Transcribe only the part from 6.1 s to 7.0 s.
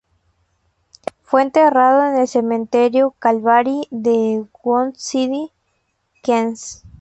Queens.